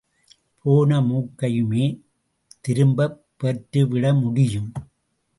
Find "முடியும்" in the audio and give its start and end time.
4.13-4.71